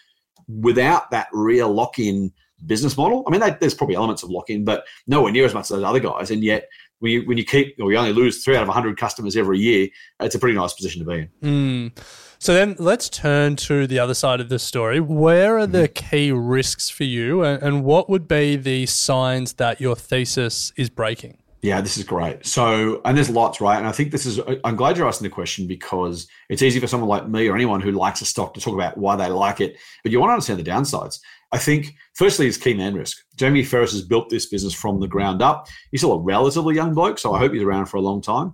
[0.48, 2.32] without that real lock-in
[2.66, 5.64] business model, I mean, they, there's probably elements of lock-in, but nowhere near as much
[5.64, 6.32] as those other guys.
[6.32, 8.98] And yet when you, when you keep or you only lose three out of 100
[8.98, 9.88] customers every year,
[10.20, 11.92] it's a pretty nice position to be in.
[11.92, 12.04] Mm.
[12.40, 15.00] So then let's turn to the other side of the story.
[15.00, 16.10] Where are the mm-hmm.
[16.10, 20.90] key risks for you, and, and what would be the signs that your thesis is
[20.90, 21.40] breaking?
[21.64, 22.46] Yeah, this is great.
[22.46, 23.80] So, and there's lots, right?
[23.80, 26.86] And I think this is, I'm glad you're asking the question because it's easy for
[26.86, 29.60] someone like me or anyone who likes a stock to talk about why they like
[29.60, 31.20] it, but you want to understand the downsides.
[31.52, 33.24] I think, firstly, is key man risk.
[33.36, 35.68] Jamie Pherous has built this business from the ground up.
[35.92, 38.54] He's still a relatively young bloke, so I hope he's around for a long time.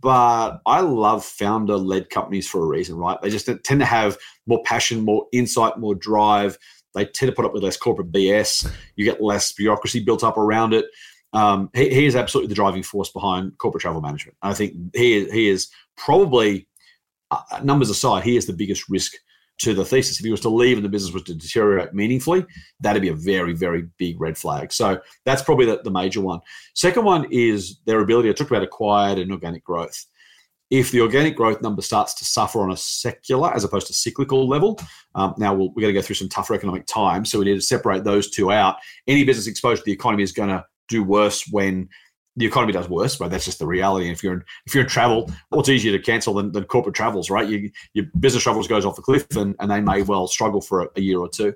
[0.00, 3.20] But I love founder led companies for a reason, right?
[3.20, 6.56] They just tend to have more passion, more insight, more drive.
[6.94, 8.70] They tend to put up with less corporate BS.
[8.96, 10.86] You get less bureaucracy built up around it.
[11.32, 14.38] Um, he, he, is absolutely the driving force behind corporate travel management.
[14.40, 16.68] I think he, he is probably,
[17.32, 19.14] uh, numbers aside, he is the biggest risk
[19.58, 20.18] to the thesis.
[20.18, 22.44] If he was to leave and the business was to deteriorate meaningfully,
[22.80, 24.72] that'd be a very, very big red flag.
[24.72, 26.40] So that's probably the, the major one.
[26.74, 28.28] Second one is their ability.
[28.28, 30.04] I talked about acquired and organic growth.
[30.70, 34.48] If the organic growth number starts to suffer on a secular as opposed to cyclical
[34.48, 34.80] level,
[35.14, 37.54] um, now we are going to go through some tougher economic times, so we need
[37.54, 38.76] to separate those two out.
[39.06, 41.88] Any business exposed to the economy is going to do worse when
[42.36, 44.10] the economy does worse, but that's just the reality.
[44.10, 47.30] If you're in, if you're in travel, what's easier to cancel than, than corporate travels,
[47.30, 47.48] right?
[47.48, 50.82] You, your business travels goes off the cliff, and, and they may well struggle for
[50.82, 51.54] a, a year or two.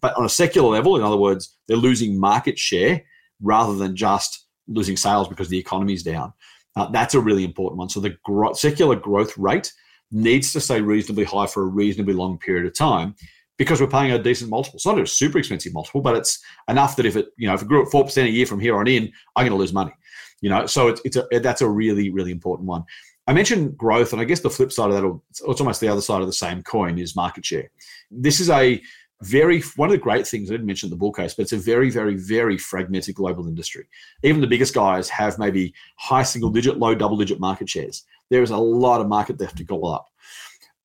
[0.00, 3.02] But on a secular level, in other words, they're losing market share
[3.42, 6.32] rather than just losing sales because the economy's down.
[6.76, 7.88] Uh, that's a really important one.
[7.88, 9.72] So the gro- secular growth rate
[10.12, 13.14] needs to stay reasonably high for a reasonably long period of time
[13.58, 14.76] because we're paying a decent multiple.
[14.76, 17.62] It's not a super expensive multiple, but it's enough that if it, you know, if
[17.62, 19.92] it grew at 4% a year from here on in, I'm going to lose money
[20.40, 22.84] you know so it's, it's a, that's a really really important one
[23.26, 25.88] i mentioned growth and i guess the flip side of that or it's almost the
[25.88, 27.70] other side of the same coin is market share
[28.10, 28.80] this is a
[29.22, 31.58] very one of the great things I didn't mention the bull case, but it's a
[31.58, 33.86] very, very, very fragmented global industry.
[34.22, 38.04] Even the biggest guys have maybe high single digit, low double digit market shares.
[38.30, 40.06] There is a lot of market left to go up.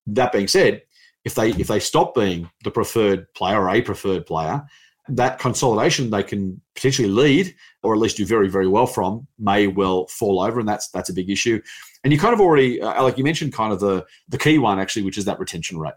[0.07, 0.81] That being said,
[1.23, 4.63] if they if they stop being the preferred player or a preferred player,
[5.09, 9.67] that consolidation they can potentially lead or at least do very very well from may
[9.67, 11.61] well fall over, and that's that's a big issue.
[12.03, 14.79] And you kind of already, uh, like you mentioned, kind of the the key one
[14.79, 15.93] actually, which is that retention rate.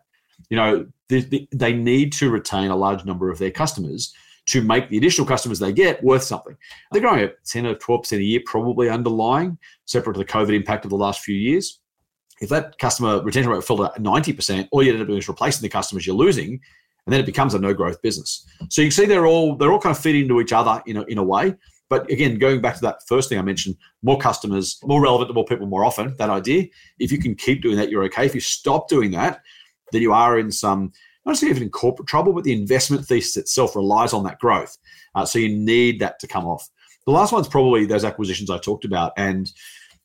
[0.51, 4.15] You know, they, they need to retain a large number of their customers
[4.47, 6.57] to make the additional customers they get worth something.
[6.91, 10.85] They're growing at 10 or 12% a year, probably underlying, separate to the COVID impact
[10.87, 11.81] of the last few years.
[12.41, 15.63] If that customer retention rate fell to 90%, all you end up doing is replacing
[15.63, 16.61] the customers you're losing,
[17.09, 18.47] and then it becomes a no growth business.
[18.69, 20.99] So you can see they're all they're all kind of feeding into each other in
[20.99, 21.55] a, in a way.
[21.89, 25.33] But again, going back to that first thing I mentioned, more customers, more relevant to
[25.33, 26.67] more people more often, that idea.
[26.99, 28.27] If you can keep doing that, you're okay.
[28.27, 29.41] If you stop doing that,
[29.91, 30.93] then you are in some,
[31.25, 34.77] not necessarily even in corporate trouble, but the investment thesis itself relies on that growth.
[35.15, 36.69] Uh, so you need that to come off.
[37.07, 39.13] The last one's probably those acquisitions I talked about.
[39.17, 39.51] And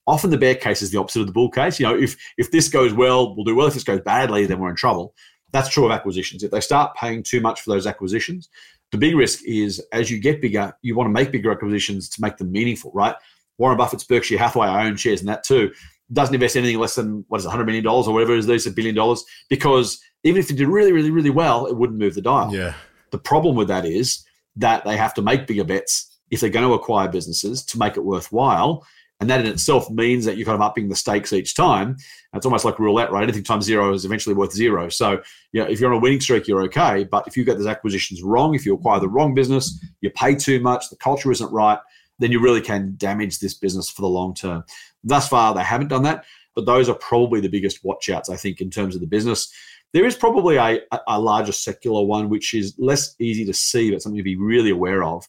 [0.07, 1.81] often the bear case is the opposite of the bull case.
[1.81, 3.67] You know, if if this goes well, we'll do well.
[3.67, 5.13] If this goes badly, then we're in trouble.
[5.53, 6.43] That's true of acquisitions.
[6.43, 8.49] If they start paying too much for those acquisitions,
[8.91, 12.21] the big risk is as you get bigger, you want to make bigger acquisitions to
[12.21, 13.15] make them meaningful, right?
[13.57, 15.71] Warren Buffett's Berkshire Hathaway, I own shares in that too,
[16.11, 18.67] doesn't invest anything less than what is it, $100 million or whatever it is, these
[18.67, 22.15] a billion dollars, because even if it did really, really, really well, it wouldn't move
[22.15, 22.53] the dial.
[22.53, 22.73] Yeah.
[23.11, 26.67] The problem with that is that they have to make bigger bets if they're going
[26.67, 28.85] to acquire businesses to make it worthwhile.
[29.23, 31.95] And that in itself means that you're kind of upping the stakes each time.
[32.33, 33.23] It's almost like roulette, right?
[33.23, 34.89] Anything times zero is eventually worth zero.
[34.89, 35.21] So,
[35.53, 37.05] you know, if you're on a winning streak, you're okay.
[37.05, 40.36] But if you get those acquisitions wrong, if you acquire the wrong business, you pay
[40.36, 41.79] too much, the culture isn't right,
[42.19, 44.65] then you really can damage this business for the long term.
[45.05, 48.59] Thus far, they haven't done that, but those are probably the biggest watchouts, I think,
[48.59, 49.49] in terms of the business.
[49.93, 54.01] There is probably a, a larger secular one, which is less easy to see, but
[54.01, 55.25] something to be really aware of,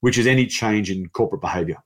[0.00, 1.76] which is any change in corporate behavior.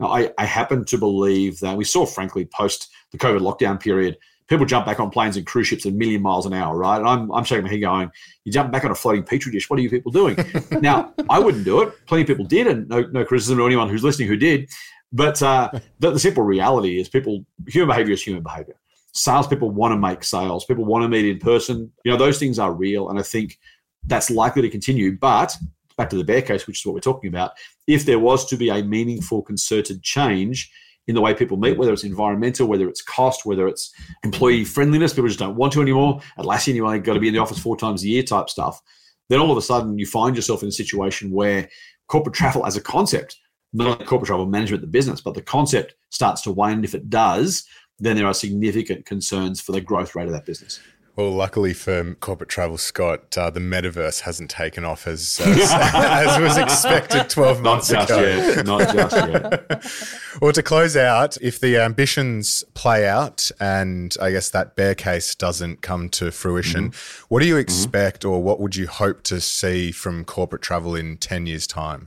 [0.00, 4.16] Now, I, I happen to believe that we saw, frankly, post the COVID lockdown period,
[4.48, 6.98] people jump back on planes and cruise ships a million miles an hour, right?
[6.98, 8.10] And I'm, I'm shaking my head going,
[8.44, 9.68] you jump back on a floating petri dish.
[9.68, 10.36] What are you people doing?
[10.80, 11.94] now, I wouldn't do it.
[12.06, 14.70] Plenty of people did, and no, no criticism to anyone who's listening who did.
[15.12, 18.76] But uh, the, the simple reality is people, human behavior is human behavior.
[19.12, 20.64] Salespeople want to make sales.
[20.64, 21.90] People want to meet in person.
[22.04, 23.10] You know, those things are real.
[23.10, 23.58] And I think
[24.06, 25.16] that's likely to continue.
[25.16, 25.56] But
[25.98, 27.52] back to the bear case, which is what we're talking about,
[27.86, 30.70] if there was to be a meaningful, concerted change
[31.06, 33.92] in the way people meet, whether it's environmental, whether it's cost, whether it's
[34.24, 36.20] employee friendliness, people just don't want to anymore.
[36.38, 38.80] Atlassian, you only got to be in the office four times a year type stuff.
[39.28, 41.68] Then all of a sudden, you find yourself in a situation where
[42.08, 43.36] corporate travel as a concept,
[43.72, 46.84] not corporate travel management, the business, but the concept starts to wane.
[46.84, 47.64] If it does,
[47.98, 50.80] then there are significant concerns for the growth rate of that business.
[51.18, 56.40] Well, luckily for corporate travel, Scott, uh, the metaverse hasn't taken off as as, as
[56.40, 58.20] was expected twelve months not ago.
[58.20, 59.84] Yet, not just yet.
[60.40, 65.34] well, to close out, if the ambitions play out, and I guess that bear case
[65.34, 67.24] doesn't come to fruition, mm-hmm.
[67.28, 68.34] what do you expect, mm-hmm.
[68.34, 72.06] or what would you hope to see from corporate travel in ten years' time?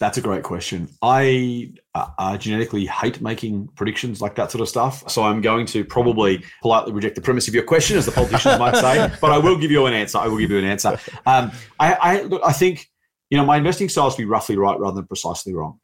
[0.00, 0.88] That's a great question.
[1.02, 5.08] I uh, genetically hate making predictions like that sort of stuff.
[5.10, 8.58] So I'm going to probably politely reject the premise of your question, as the politicians
[8.60, 10.18] might say, but I will give you an answer.
[10.18, 10.98] I will give you an answer.
[11.26, 12.90] Um, I, I, look, I think
[13.30, 15.80] you know my investing style is to be roughly right rather than precisely wrong.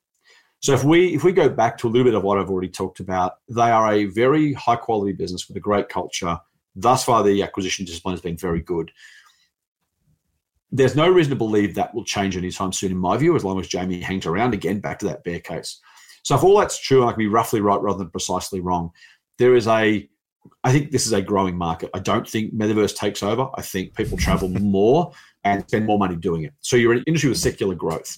[0.61, 2.69] So if we if we go back to a little bit of what I've already
[2.69, 6.39] talked about, they are a very high quality business with a great culture.
[6.77, 8.93] Thus far, the acquisition discipline has been very good
[10.75, 13.61] there's no reason to believe that will change anytime soon, in my view, as long
[13.61, 14.55] as Jamie hangs around.
[14.55, 15.81] Again, back to that bear case.
[16.25, 18.91] So if all that's true, I can be roughly right rather than precisely wrong.
[19.39, 20.09] There is a,
[20.65, 21.91] I think this is a growing market.
[21.95, 23.49] I don't think metaverse takes over.
[23.55, 25.13] I think people travel more
[25.45, 26.55] and spend more money doing it.
[26.61, 28.17] So you're an industry with secular growth.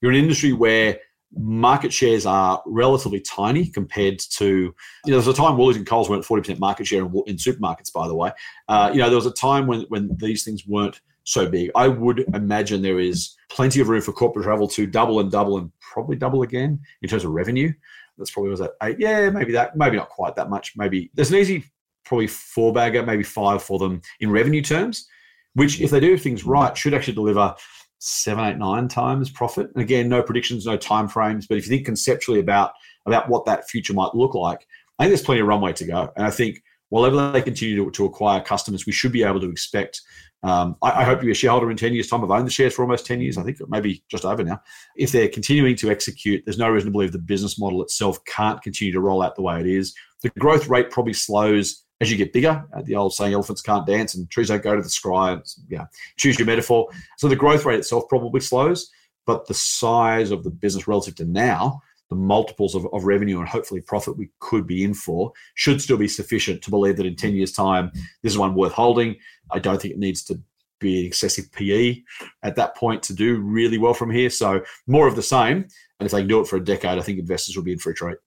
[0.00, 0.98] You're an industry where
[1.34, 4.74] market shares are relatively tiny compared to, you
[5.06, 8.08] know, there's a time Woolies and Coles weren't 40% market share in, in supermarkets, by
[8.08, 8.32] the way.
[8.66, 11.70] Uh, you know, there was a time when, when these things weren't so big.
[11.74, 15.58] I would imagine there is plenty of room for corporate travel to double and double
[15.58, 17.72] and probably double again in terms of revenue.
[18.18, 18.96] That's probably was at eight.
[18.98, 20.72] Yeah, maybe that, maybe not quite that much.
[20.76, 21.64] Maybe there's an easy
[22.04, 25.06] probably four bagger, maybe five for them in revenue terms,
[25.54, 27.54] which if they do things right should actually deliver
[27.98, 29.70] seven, eight, nine times profit.
[29.74, 31.46] And again, no predictions, no time frames.
[31.46, 32.72] But if you think conceptually about
[33.06, 34.66] about what that future might look like,
[34.98, 36.12] I think there's plenty of runway to go.
[36.16, 36.62] And I think
[36.92, 40.02] whatever they continue to, to acquire customers, we should be able to expect
[40.42, 42.24] um, I, I, hope be a shareholder in 10 years' time.
[42.24, 44.60] I've owned the shares for almost 10 years, I think maybe just over now.
[44.96, 48.60] If they're continuing to execute, there's no reason to believe the business model itself can't
[48.60, 49.94] continue to roll out the way it is.
[50.22, 53.86] The growth rate probably slows as you get bigger, uh, the old saying, elephants can't
[53.86, 55.38] dance and trees don't go to the sky.
[55.68, 55.84] Yeah,
[56.16, 56.88] choose your metaphor.
[57.18, 58.90] So the growth rate itself probably slows,
[59.24, 61.80] but the size of the business relative to now,
[62.12, 65.96] the multiples of, of revenue and hopefully profit we could be in for should still
[65.96, 67.90] be sufficient to believe that in 10 years' time,
[68.22, 69.16] this is one worth holding.
[69.50, 70.38] I don't think it needs to
[70.78, 72.02] be an excessive PE
[72.42, 74.28] at that point to do really well from here.
[74.28, 75.66] So more of the same.
[75.98, 77.78] And if they can do it for a decade, I think investors will be in
[77.78, 78.18] for a treat.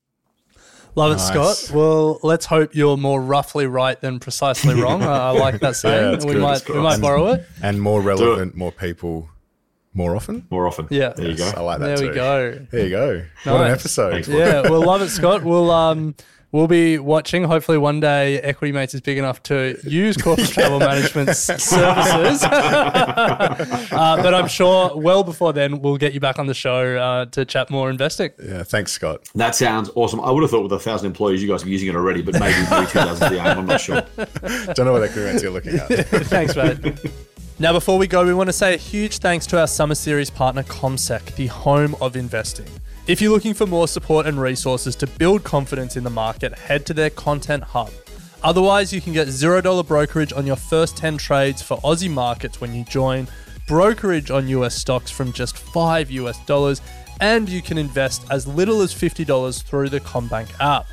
[0.95, 1.27] Love it, nice.
[1.27, 1.75] Scott.
[1.75, 5.03] Well, let's hope you're more roughly right than precisely wrong.
[5.03, 6.21] I like that saying.
[6.21, 6.41] yeah, we good.
[6.41, 7.45] might we might borrow it.
[7.61, 9.29] And more relevant, more people
[9.95, 10.45] more often?
[10.51, 10.87] More often.
[10.91, 11.13] Yeah.
[11.13, 11.51] There you go.
[11.55, 12.09] I like that There too.
[12.09, 12.67] we go.
[12.71, 13.15] There you go.
[13.17, 13.45] Nice.
[13.45, 14.27] What an episode.
[14.27, 15.43] Yeah, we'll love it, Scott.
[15.43, 16.15] We'll um
[16.51, 17.43] we'll be watching.
[17.43, 22.43] Hopefully one day Equity Mates is big enough to use corporate travel management's services.
[22.43, 27.25] uh, but I'm sure well before then we'll get you back on the show uh,
[27.27, 28.31] to chat more investing.
[28.43, 29.29] Yeah, thanks, Scott.
[29.35, 30.19] That sounds awesome.
[30.21, 32.33] I would have thought with a thousand employees you guys are using it already, but
[32.39, 33.57] maybe maybe two thousand the aim.
[33.59, 34.01] I'm not sure.
[34.73, 35.87] Don't know what Equity Mates you're looking at.
[36.27, 36.79] thanks, mate.
[37.57, 40.29] Now, before we go, we want to say a huge thanks to our Summer Series
[40.29, 42.67] partner, CommSec, the home of investing.
[43.07, 46.85] If you're looking for more support and resources to build confidence in the market, head
[46.87, 47.91] to their content hub.
[48.43, 52.73] Otherwise, you can get $0 brokerage on your first 10 trades for Aussie markets when
[52.75, 53.25] you join,
[53.69, 56.81] brokerage on US stocks from just 5 US dollars,
[57.21, 60.87] and you can invest as little as $50 through the CommBank app.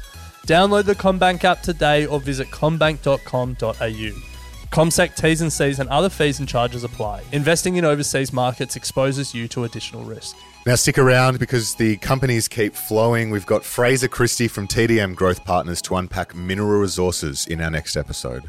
[0.47, 4.32] Download the CommBank app today or visit commbank.com.au.
[4.73, 7.23] CommSec T's and C's and other fees and charges apply.
[7.33, 10.35] Investing in overseas markets exposes you to additional risk.
[10.65, 13.31] Now, stick around because the companies keep flowing.
[13.31, 17.97] We've got Fraser Christie from TDM Growth Partners to unpack mineral resources in our next
[17.97, 18.49] episode.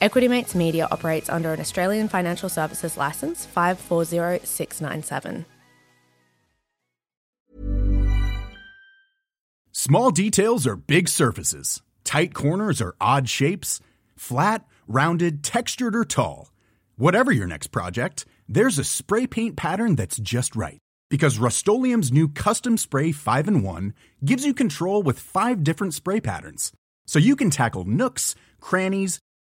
[0.00, 5.44] Equity Mates Media operates under an Australian Financial Services Licence 540697.
[9.72, 13.80] Small details are big surfaces, tight corners are odd shapes,
[14.16, 16.52] flat, rounded, textured, or tall.
[16.96, 20.78] Whatever your next project, there's a spray paint pattern that's just right.
[21.10, 22.02] Because Rust-Oleum
[22.34, 23.94] Custom Spray 5 in 1
[24.24, 26.70] gives you control with five different spray patterns.
[27.06, 29.18] So you can tackle nooks, crannies,